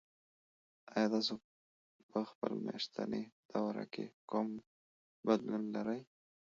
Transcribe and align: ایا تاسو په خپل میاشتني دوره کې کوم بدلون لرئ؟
ایا 0.93 1.07
تاسو 1.13 1.33
په 2.11 2.19
خپل 2.29 2.51
میاشتني 2.65 3.23
دوره 3.51 3.83
کې 3.93 4.05
کوم 4.29 4.47
بدلون 5.27 5.63
لرئ؟ 5.75 6.01